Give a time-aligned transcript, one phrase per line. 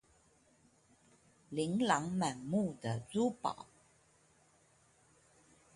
[1.51, 3.67] 琳琅滿目的珠寶